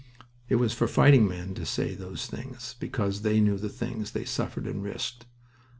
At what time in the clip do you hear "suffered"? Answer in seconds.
4.25-4.65